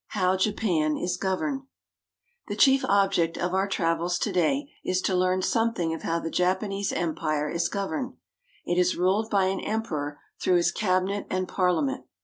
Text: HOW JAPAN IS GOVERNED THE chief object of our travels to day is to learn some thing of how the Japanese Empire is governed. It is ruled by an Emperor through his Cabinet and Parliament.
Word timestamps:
HOW 0.17 0.35
JAPAN 0.35 0.97
IS 0.97 1.15
GOVERNED 1.15 1.61
THE 2.47 2.55
chief 2.55 2.83
object 2.85 3.37
of 3.37 3.53
our 3.53 3.67
travels 3.67 4.17
to 4.17 4.31
day 4.31 4.71
is 4.83 4.99
to 5.01 5.13
learn 5.15 5.43
some 5.43 5.73
thing 5.75 5.93
of 5.93 6.01
how 6.01 6.17
the 6.19 6.31
Japanese 6.31 6.91
Empire 6.91 7.47
is 7.51 7.69
governed. 7.69 8.15
It 8.65 8.79
is 8.79 8.97
ruled 8.97 9.29
by 9.29 9.43
an 9.45 9.59
Emperor 9.59 10.17
through 10.41 10.55
his 10.55 10.71
Cabinet 10.71 11.27
and 11.29 11.47
Parliament. 11.47 12.05